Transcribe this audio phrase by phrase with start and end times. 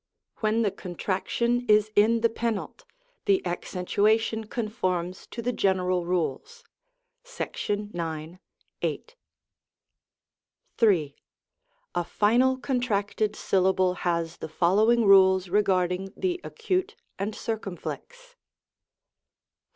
[0.37, 2.85] When the contraction is in the penult,
[3.25, 6.63] the ac centuation conforms to the general rules
[7.23, 8.39] (§9,
[8.81, 9.15] 8).
[10.81, 11.13] in.
[11.93, 18.35] A final contracted syllable has the following rules regarding the acute and circumflex: IV.